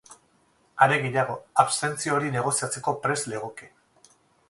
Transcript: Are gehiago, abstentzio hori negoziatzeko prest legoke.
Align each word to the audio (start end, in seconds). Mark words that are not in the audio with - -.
Are 0.85 0.97
gehiago, 1.03 1.35
abstentzio 1.65 2.17
hori 2.17 2.35
negoziatzeko 2.39 2.97
prest 3.07 3.33
legoke. 3.37 3.75